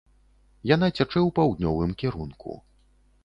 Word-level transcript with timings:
Яна 0.69 0.87
цячэ 0.97 1.19
ў 1.19 1.29
паўднёвым 1.39 1.91
кірунку. 2.01 2.57